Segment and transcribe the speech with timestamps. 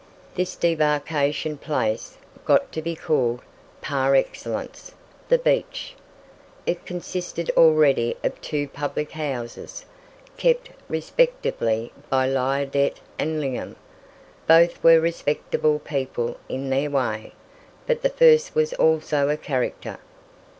[0.33, 3.41] This debarkation place got to be called,
[3.81, 4.95] par excellence,
[5.29, 5.93] "The Beach."
[6.65, 9.85] It consisted already of two public houses,
[10.37, 13.75] kept respectively by Liardet and Lingham.
[14.47, 17.33] Both were respectable people in their way,
[17.85, 19.99] but the first was also a character.